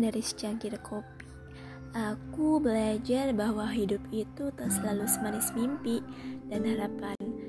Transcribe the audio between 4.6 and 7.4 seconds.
selalu semanis mimpi dan harapan.